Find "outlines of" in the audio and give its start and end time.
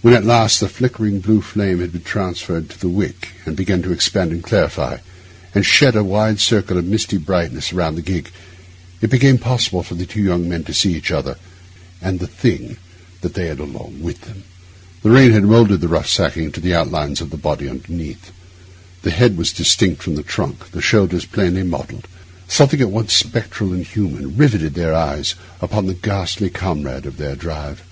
16.76-17.30